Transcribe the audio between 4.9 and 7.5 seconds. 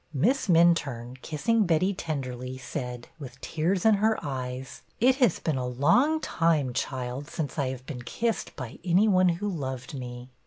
It has been a long time, child,